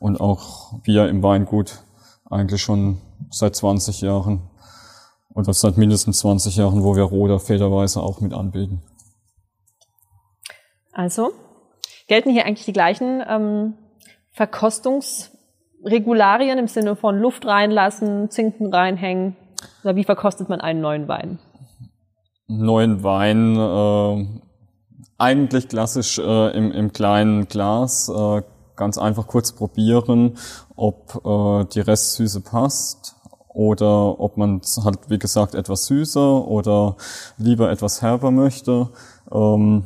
und 0.00 0.20
auch 0.20 0.72
wir 0.84 1.08
im 1.08 1.22
Weingut 1.22 1.83
eigentlich 2.34 2.62
schon 2.62 3.00
seit 3.30 3.56
20 3.56 4.02
Jahren 4.02 4.42
oder 5.34 5.52
seit 5.52 5.76
mindestens 5.76 6.20
20 6.20 6.56
Jahren, 6.56 6.82
wo 6.82 6.96
wir 6.96 7.02
Roder 7.04 7.38
federweise 7.40 8.02
auch 8.02 8.20
mit 8.20 8.34
anbieten. 8.34 8.82
Also, 10.92 11.32
gelten 12.06 12.30
hier 12.30 12.46
eigentlich 12.46 12.66
die 12.66 12.72
gleichen 12.72 13.20
ähm, 13.26 13.74
Verkostungsregularien 14.32 16.58
im 16.58 16.68
Sinne 16.68 16.96
von 16.96 17.18
Luft 17.18 17.46
reinlassen, 17.46 18.30
Zinken 18.30 18.72
reinhängen? 18.72 19.36
Oder 19.82 19.96
wie 19.96 20.04
verkostet 20.04 20.48
man 20.48 20.60
einen 20.60 20.80
neuen 20.80 21.08
Wein? 21.08 21.40
Neuen 22.46 23.02
Wein 23.02 23.56
äh, 23.56 24.26
eigentlich 25.18 25.68
klassisch 25.68 26.18
äh, 26.18 26.56
im, 26.56 26.70
im 26.72 26.92
kleinen 26.92 27.48
Glas, 27.48 28.08
äh, 28.08 28.42
ganz 28.76 28.98
einfach 28.98 29.26
kurz 29.26 29.52
probieren, 29.52 30.36
ob 30.76 31.22
äh, 31.24 31.64
die 31.72 31.80
Restsüße 31.80 32.40
passt 32.40 33.16
oder 33.48 34.20
ob 34.20 34.36
man 34.36 34.60
halt, 34.84 34.98
wie 35.08 35.18
gesagt, 35.18 35.54
etwas 35.54 35.86
süßer 35.86 36.46
oder 36.46 36.96
lieber 37.38 37.70
etwas 37.70 38.02
herber 38.02 38.30
möchte. 38.30 38.88
Ähm, 39.32 39.84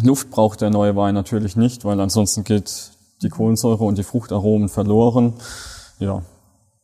Luft 0.00 0.30
braucht 0.30 0.60
der 0.60 0.70
neue 0.70 0.96
Wein 0.96 1.14
natürlich 1.14 1.56
nicht, 1.56 1.84
weil 1.84 2.00
ansonsten 2.00 2.44
geht 2.44 2.92
die 3.22 3.28
Kohlensäure 3.28 3.84
und 3.84 3.98
die 3.98 4.04
Fruchtaromen 4.04 4.68
verloren. 4.68 5.34
Ja, 5.98 6.22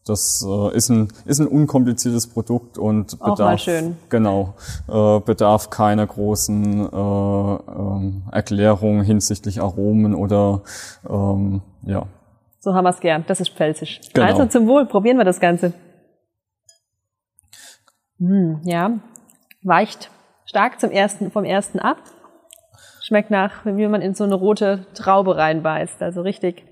das 0.08 0.44
äh, 0.46 0.76
ist, 0.76 0.88
ein, 0.88 1.08
ist 1.26 1.40
ein 1.40 1.46
unkompliziertes 1.46 2.26
Produkt 2.26 2.78
und 2.78 3.18
bedarf, 3.18 3.66
genau, 4.08 4.54
äh, 4.88 5.20
bedarf 5.20 5.70
keiner 5.70 6.06
großen 6.06 6.88
äh, 6.92 6.96
ähm, 6.96 8.22
Erklärung 8.32 9.02
hinsichtlich 9.02 9.60
Aromen 9.60 10.14
oder 10.14 10.62
ähm, 11.08 11.62
ja. 11.82 12.06
So 12.60 12.74
haben 12.74 12.84
wir 12.84 12.90
es 12.90 13.00
gern. 13.00 13.24
Das 13.26 13.40
ist 13.40 13.50
pfälzisch. 13.50 14.00
Genau. 14.14 14.26
Also 14.26 14.46
zum 14.46 14.66
Wohl, 14.66 14.86
probieren 14.86 15.16
wir 15.16 15.24
das 15.24 15.40
Ganze. 15.40 15.72
Hm, 18.18 18.60
ja, 18.64 18.98
weicht 19.62 20.10
stark 20.44 20.80
zum 20.80 20.90
ersten, 20.90 21.30
vom 21.30 21.44
ersten 21.44 21.78
ab. 21.78 21.98
Schmeckt 23.00 23.30
nach, 23.30 23.64
wie 23.64 23.86
man 23.86 24.02
in 24.02 24.14
so 24.14 24.24
eine 24.24 24.34
rote 24.34 24.86
Traube 24.94 25.36
reinbeißt. 25.36 26.02
Also 26.02 26.22
richtig 26.22 26.64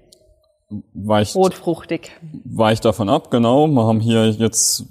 Weicht, 0.68 1.36
rotfruchtig. 1.36 2.10
weicht 2.44 2.84
davon 2.84 3.08
ab, 3.08 3.30
genau. 3.30 3.68
Wir 3.68 3.84
haben 3.84 4.00
hier 4.00 4.30
jetzt, 4.30 4.84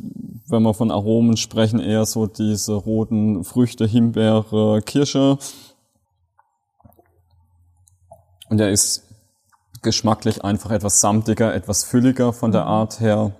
wenn 0.47 0.63
wir 0.63 0.73
von 0.73 0.89
Aromen 0.89 1.35
sprechen, 1.35 1.79
eher 1.79 2.05
so 2.05 2.27
diese 2.27 2.73
roten 2.73 3.43
Früchte, 3.43 3.85
Himbeere, 3.85 4.81
Kirsche. 4.83 5.37
Und 8.49 8.61
er 8.61 8.71
ist 8.71 9.03
geschmacklich 9.81 10.45
einfach 10.45 10.71
etwas 10.71 11.01
samtiger, 11.01 11.53
etwas 11.53 11.83
fülliger 11.83 12.31
von 12.31 12.53
der 12.53 12.65
Art 12.65 13.01
her. 13.01 13.33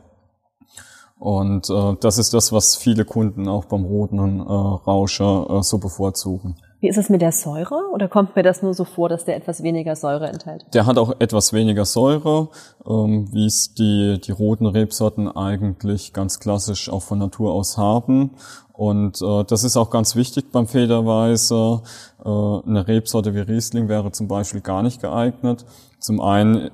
Und 1.18 1.70
äh, 1.70 1.96
das 2.02 2.18
ist 2.18 2.34
das, 2.34 2.52
was 2.52 2.76
viele 2.76 3.06
Kunden 3.06 3.48
auch 3.48 3.66
beim 3.66 3.86
roten 3.86 4.40
äh, 4.40 4.44
Rauscher 4.44 5.48
äh, 5.50 5.64
so 5.64 5.78
bevorzugen. 5.78 6.58
Wie 6.86 6.90
ist 6.90 6.98
es 6.98 7.10
mit 7.10 7.24
der 7.24 7.32
Säure? 7.32 7.90
Oder 7.96 8.08
kommt 8.08 8.36
mir 8.36 8.44
das 8.44 8.62
nur 8.62 8.76
so 8.76 8.84
vor, 8.84 9.10
dass 9.10 9.26
der 9.26 9.36
etwas 9.36 9.64
weniger 9.64 9.96
Säure 9.96 10.28
enthält? 10.28 10.68
Der 10.76 10.86
hat 10.86 11.00
auch 11.00 11.16
etwas 11.18 11.52
weniger 11.52 11.84
Säure, 11.84 12.50
ähm, 12.88 13.28
wie 13.32 13.48
es 13.48 13.74
die, 13.74 14.22
die 14.24 14.32
roten 14.32 14.68
Rebsorten 14.68 15.28
eigentlich 15.28 16.14
ganz 16.14 16.40
klassisch 16.40 16.88
auch 16.92 17.02
von 17.02 17.18
Natur 17.18 17.54
aus 17.54 17.80
haben. 17.80 18.36
Und 18.72 19.20
äh, 19.20 19.44
das 19.46 19.64
ist 19.64 19.78
auch 19.78 19.90
ganz 19.90 20.16
wichtig 20.16 20.52
beim 20.52 20.68
Federweißer. 20.68 21.82
Äh, 22.24 22.30
eine 22.30 22.88
Rebsorte 22.88 23.34
wie 23.34 23.40
Riesling 23.40 23.90
wäre 23.90 24.12
zum 24.12 24.28
Beispiel 24.28 24.62
gar 24.62 24.84
nicht 24.84 25.02
geeignet. 25.02 25.66
Zum 25.98 26.22
einen 26.22 26.70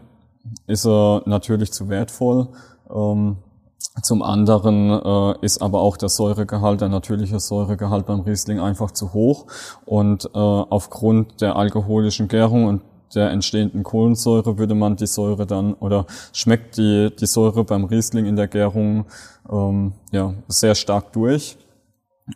ist 0.68 0.86
er 0.86 1.22
natürlich 1.25 1.72
zu 1.72 1.88
wertvoll. 1.88 2.50
Ähm, 2.94 3.38
zum 4.01 4.21
anderen 4.21 4.89
äh, 4.89 5.45
ist 5.45 5.62
aber 5.62 5.81
auch 5.81 5.98
der 5.98 6.10
Säuregehalt, 6.10 6.81
der 6.81 6.89
natürliche 6.89 7.39
Säuregehalt 7.39 8.05
beim 8.05 8.21
Riesling 8.21 8.60
einfach 8.60 8.91
zu 8.91 9.13
hoch. 9.13 9.48
Und 9.86 10.25
äh, 10.25 10.38
aufgrund 10.38 11.41
der 11.41 11.57
alkoholischen 11.57 12.27
Gärung 12.27 12.65
und 12.65 12.81
der 13.13 13.31
entstehenden 13.31 13.83
Kohlensäure 13.83 14.57
würde 14.57 14.75
man 14.75 14.95
die 14.95 15.07
Säure 15.07 15.45
dann 15.45 15.74
oder 15.74 16.05
schmeckt 16.31 16.77
die, 16.77 17.13
die 17.13 17.25
Säure 17.25 17.65
beim 17.65 17.83
Riesling 17.83 18.25
in 18.25 18.38
der 18.38 18.48
Gärung 18.48 19.05
ähm, 19.51 19.93
ja, 20.12 20.33
sehr 20.48 20.75
stark 20.75 21.12
durch 21.12 21.57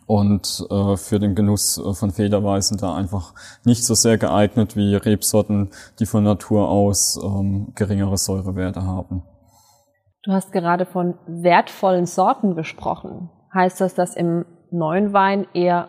und 0.04 0.66
äh, 0.70 0.96
für 0.96 1.18
den 1.18 1.34
Genuss 1.34 1.78
äh, 1.78 1.94
von 1.94 2.10
Federweißen 2.10 2.76
da 2.76 2.94
einfach 2.94 3.32
nicht 3.64 3.84
so 3.84 3.94
sehr 3.94 4.18
geeignet 4.18 4.76
wie 4.76 4.94
Rebsorten, 4.94 5.70
die 5.98 6.06
von 6.06 6.24
Natur 6.24 6.68
aus 6.68 7.18
ähm, 7.22 7.72
geringere 7.74 8.18
Säurewerte 8.18 8.82
haben. 8.82 9.22
Du 10.26 10.32
hast 10.32 10.50
gerade 10.50 10.86
von 10.86 11.14
wertvollen 11.28 12.04
Sorten 12.04 12.56
gesprochen. 12.56 13.30
Heißt 13.54 13.80
das, 13.80 13.94
dass 13.94 14.16
im 14.16 14.44
neuen 14.72 15.12
Wein 15.12 15.46
eher 15.54 15.86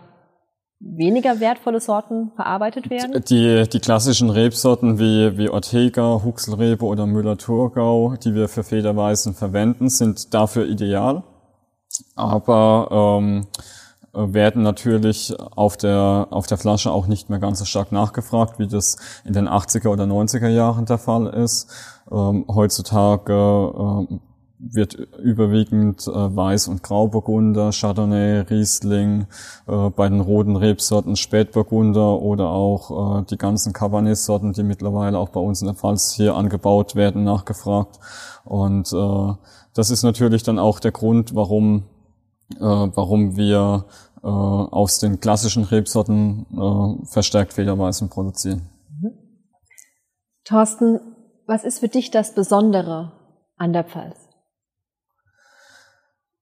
weniger 0.79 1.39
wertvolle 1.39 1.79
Sorten 1.79 2.31
verarbeitet 2.35 2.91
werden? 2.91 3.23
Die, 3.27 3.67
die 3.67 3.79
klassischen 3.79 4.29
Rebsorten 4.29 4.99
wie, 4.99 5.39
wie 5.39 5.49
Ortega, 5.49 6.21
Huxelrebe 6.23 6.85
oder 6.85 7.07
Müller-Thurgau, 7.07 8.13
die 8.23 8.35
wir 8.35 8.47
für 8.47 8.63
Federweißen 8.63 9.33
verwenden, 9.33 9.89
sind 9.89 10.35
dafür 10.35 10.67
ideal. 10.67 11.23
Aber 12.15 13.17
ähm, 13.19 13.47
werden 14.13 14.63
natürlich 14.63 15.35
auf 15.39 15.77
der, 15.77 16.27
auf 16.31 16.47
der 16.47 16.57
Flasche 16.57 16.91
auch 16.91 17.07
nicht 17.07 17.29
mehr 17.29 17.39
ganz 17.39 17.59
so 17.59 17.65
stark 17.65 17.91
nachgefragt, 17.91 18.59
wie 18.59 18.67
das 18.67 18.97
in 19.25 19.33
den 19.33 19.47
80er 19.47 19.89
oder 19.89 20.05
90er 20.05 20.47
Jahren 20.47 20.85
der 20.85 20.97
Fall 20.97 21.27
ist. 21.27 21.69
Ähm, 22.11 22.45
heutzutage 22.47 23.33
ähm, 23.33 24.21
wird 24.59 24.95
überwiegend 25.19 26.07
äh, 26.07 26.11
Weiß- 26.11 26.69
und 26.69 26.81
Grauburgunder, 26.81 27.71
Chardonnay, 27.71 28.41
Riesling, 28.41 29.27
äh, 29.67 29.89
bei 29.89 30.09
den 30.09 30.19
roten 30.19 30.55
Rebsorten 30.55 31.15
Spätburgunder 31.15 32.21
oder 32.21 32.49
auch 32.49 33.19
äh, 33.19 33.25
die 33.29 33.37
ganzen 33.37 33.73
Cabernet-Sorten, 33.73 34.53
die 34.53 34.63
mittlerweile 34.63 35.19
auch 35.19 35.29
bei 35.29 35.39
uns 35.39 35.61
in 35.61 35.67
der 35.67 35.75
Pfalz 35.75 36.11
hier 36.13 36.35
angebaut 36.35 36.95
werden, 36.95 37.23
nachgefragt. 37.23 37.99
Und 38.45 38.91
äh, 38.93 39.33
das 39.73 39.91
ist 39.91 40.03
natürlich 40.03 40.41
dann 40.41 40.57
auch 40.57 40.79
der 40.79 40.91
Grund, 40.91 41.35
warum, 41.35 41.83
äh, 42.55 42.59
warum 42.59 43.35
wir 43.35 43.85
äh, 44.23 44.27
aus 44.27 44.99
den 44.99 45.19
klassischen 45.19 45.63
Rebsorten 45.63 46.45
äh, 46.51 47.05
verstärkt 47.05 47.53
Federweißen 47.53 48.09
produzieren. 48.09 48.69
Thorsten, 50.43 50.99
was 51.45 51.63
ist 51.63 51.79
für 51.79 51.89
dich 51.89 52.11
das 52.11 52.33
Besondere 52.33 53.11
an 53.57 53.73
der 53.73 53.83
Pfalz? 53.83 54.17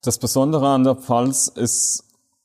Das 0.03 0.19
Besondere 0.19 0.69
an 0.69 0.83
der 0.83 0.95
Pfalz 0.95 1.47
ist 1.47 2.03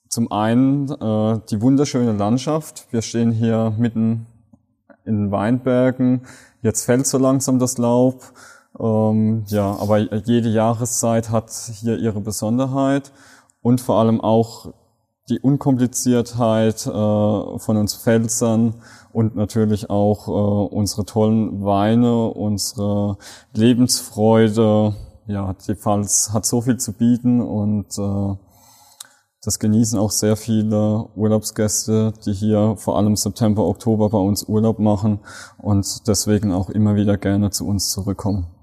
zum 0.09 0.33
einen 0.33 0.91
äh, 0.91 1.41
die 1.51 1.61
wunderschöne 1.61 2.13
Landschaft. 2.13 2.87
Wir 2.91 3.03
stehen 3.03 3.31
hier 3.31 3.75
mitten 3.79 4.27
in 5.05 5.25
den 5.25 5.31
Weinbergen. 5.31 6.23
Jetzt 6.63 6.85
fällt 6.85 7.07
so 7.07 7.19
langsam 7.19 7.59
das 7.59 7.79
Laub. 7.79 8.23
Ähm, 8.79 9.45
ja, 9.49 9.77
aber 9.79 9.99
jede 9.99 10.49
Jahreszeit 10.49 11.31
hat 11.31 11.51
hier 11.51 11.99
ihre 11.99 12.21
Besonderheit 12.21 13.13
und 13.63 13.81
vor 13.81 13.97
allem 13.97 14.21
auch 14.21 14.73
die 15.29 15.39
Unkompliziertheit 15.39 16.87
äh, 16.87 16.91
von 16.91 17.77
uns 17.77 17.95
Pfälzern 17.95 18.75
und 19.13 19.37
natürlich 19.37 19.89
auch 19.89 20.29
äh, 20.29 20.75
unsere 20.75 21.05
tollen 21.05 21.65
Weine, 21.65 22.27
unsere 22.27 23.17
Lebensfreude, 23.55 24.95
ja, 25.27 25.55
die 25.67 25.77
Pfalz 25.77 26.31
hat 26.33 26.45
so 26.45 26.61
viel 26.61 26.79
zu 26.79 26.93
bieten 26.93 27.41
und 27.41 27.97
äh, 27.99 28.37
das 29.43 29.59
genießen 29.59 29.99
auch 29.99 30.11
sehr 30.11 30.37
viele 30.37 31.07
Urlaubsgäste, 31.15 32.13
die 32.27 32.33
hier 32.33 32.75
vor 32.77 32.99
allem 32.99 33.17
September, 33.17 33.65
Oktober 33.65 34.11
bei 34.11 34.19
uns 34.19 34.43
Urlaub 34.43 34.79
machen 34.79 35.21
und 35.57 36.07
deswegen 36.09 36.53
auch 36.53 36.69
immer 36.69 36.95
wieder 36.95 37.17
gerne 37.17 37.51
zu 37.51 37.67
uns 37.67 37.91
zurückkommen. 37.91 38.60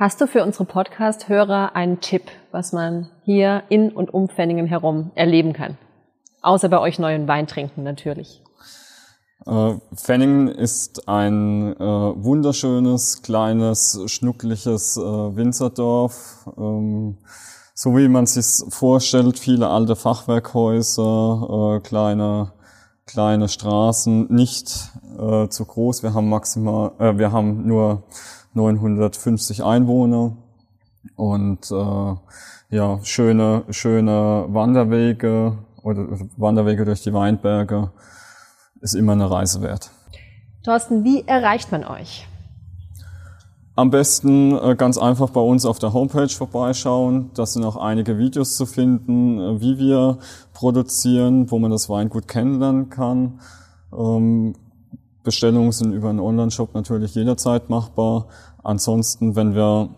Hast 0.00 0.20
du 0.20 0.28
für 0.28 0.44
unsere 0.44 0.64
Podcast-Hörer 0.64 1.74
einen 1.74 1.98
Tipp, 2.00 2.22
was 2.52 2.72
man 2.72 3.08
hier 3.24 3.64
in 3.68 3.90
und 3.90 4.14
um 4.14 4.28
Pfenningen 4.28 4.66
herum 4.66 5.10
erleben 5.16 5.52
kann? 5.52 5.76
Außer 6.40 6.68
bei 6.68 6.78
euch 6.78 7.00
neuen 7.00 7.26
Wein 7.26 7.48
trinken 7.48 7.82
natürlich. 7.82 8.40
Äh, 9.44 9.74
Fenningen 9.96 10.46
ist 10.46 11.08
ein 11.08 11.74
äh, 11.74 11.80
wunderschönes, 11.80 13.22
kleines, 13.22 14.00
schnuckliches 14.06 14.96
äh, 14.98 15.00
Winzerdorf. 15.00 16.48
Ähm, 16.56 17.18
so 17.74 17.96
wie 17.96 18.06
man 18.06 18.26
sich 18.26 18.72
vorstellt, 18.72 19.36
viele 19.36 19.68
alte 19.68 19.96
Fachwerkhäuser, 19.96 21.74
äh, 21.74 21.80
kleine, 21.80 22.52
kleine 23.04 23.48
Straßen, 23.48 24.32
nicht 24.32 24.92
äh, 25.18 25.48
zu 25.48 25.64
groß. 25.64 26.04
Wir 26.04 26.14
haben 26.14 26.28
maximal, 26.28 26.92
äh, 27.00 27.18
wir 27.18 27.32
haben 27.32 27.66
nur 27.66 28.04
950 28.54 29.64
Einwohner 29.64 30.36
und 31.16 31.70
äh, 31.70 32.14
ja, 32.70 32.98
schöne, 33.02 33.64
schöne 33.70 34.46
Wanderwege 34.48 35.58
oder 35.82 36.06
Wanderwege 36.36 36.84
durch 36.84 37.02
die 37.02 37.12
Weinberge 37.12 37.90
ist 38.80 38.94
immer 38.94 39.12
eine 39.12 39.30
Reise 39.30 39.62
wert. 39.62 39.90
Thorsten, 40.64 41.04
wie 41.04 41.26
erreicht 41.26 41.72
man 41.72 41.84
euch? 41.84 42.26
Am 43.74 43.90
besten 43.90 44.58
äh, 44.58 44.74
ganz 44.74 44.98
einfach 44.98 45.30
bei 45.30 45.40
uns 45.40 45.64
auf 45.64 45.78
der 45.78 45.92
Homepage 45.92 46.28
vorbeischauen. 46.28 47.30
Da 47.34 47.46
sind 47.46 47.64
auch 47.64 47.76
einige 47.76 48.18
Videos 48.18 48.56
zu 48.56 48.66
finden, 48.66 49.38
äh, 49.38 49.60
wie 49.60 49.78
wir 49.78 50.18
produzieren, 50.52 51.50
wo 51.50 51.60
man 51.60 51.70
das 51.70 51.88
Weingut 51.88 52.26
kennenlernen 52.26 52.90
kann. 52.90 53.38
Bestellungen 55.28 55.72
sind 55.72 55.92
über 55.92 56.08
einen 56.08 56.20
Online-Shop 56.20 56.72
natürlich 56.72 57.14
jederzeit 57.14 57.68
machbar. 57.68 58.28
Ansonsten, 58.62 59.36
wenn 59.36 59.54
wir 59.54 59.90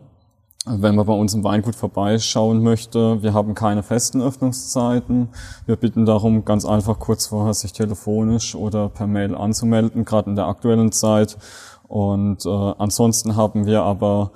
wenn 0.66 0.96
man 0.96 1.06
bei 1.06 1.12
uns 1.14 1.32
im 1.34 1.44
Weingut 1.44 1.76
vorbeischauen 1.76 2.62
möchte, 2.62 3.22
wir 3.22 3.32
haben 3.32 3.54
keine 3.54 3.84
festen 3.84 4.20
Öffnungszeiten. 4.20 5.28
Wir 5.66 5.76
bitten 5.76 6.04
darum, 6.04 6.44
ganz 6.44 6.64
einfach 6.64 6.98
kurz 6.98 7.26
vorher 7.26 7.54
sich 7.54 7.72
telefonisch 7.72 8.56
oder 8.56 8.88
per 8.88 9.06
Mail 9.06 9.36
anzumelden, 9.36 10.04
gerade 10.04 10.30
in 10.30 10.36
der 10.36 10.48
aktuellen 10.48 10.90
Zeit. 10.90 11.38
Und 11.86 12.44
äh, 12.44 12.48
ansonsten 12.48 13.36
haben 13.36 13.66
wir 13.66 13.82
aber 13.82 14.32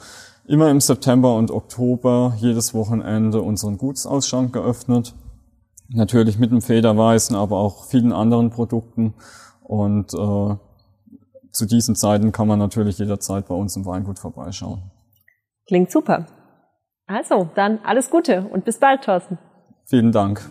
immer 0.47 0.71
im 0.71 0.81
September 0.81 1.35
und 1.35 1.51
Oktober 1.51 2.35
jedes 2.39 2.73
Wochenende 2.73 3.43
unseren 3.43 3.79
Gutsausschank 3.79 4.53
geöffnet. 4.53 5.15
Natürlich 5.89 6.39
mit 6.39 6.53
dem 6.53 6.63
Federweißen, 6.63 7.37
aber 7.37 7.59
auch 7.59 7.85
vielen 7.85 8.13
anderen 8.13 8.51
Produkten. 8.51 9.13
Und 9.63 10.15
äh, 10.15 10.57
zu 11.55 11.67
diesen 11.67 11.95
Zeiten 11.95 12.33
kann 12.33 12.49
man 12.49 12.59
natürlich 12.59 12.99
jederzeit 12.99 13.47
bei 13.47 13.55
uns 13.55 13.77
im 13.77 13.87
Weingut 13.87 14.19
vorbeischauen. 14.19 14.91
Klingt 15.67 15.91
super. 15.91 16.27
Also, 17.07 17.49
dann 17.55 17.79
alles 17.85 18.11
Gute 18.11 18.43
und 18.43 18.65
bis 18.65 18.79
bald, 18.79 19.05
Thorsten. 19.05 19.39
Vielen 19.87 20.13
Dank. 20.13 20.43